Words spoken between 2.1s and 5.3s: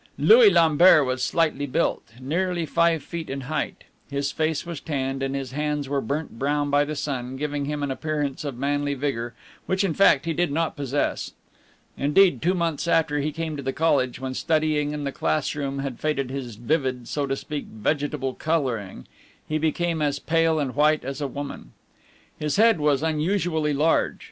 nearly five feet in height; his face was tanned,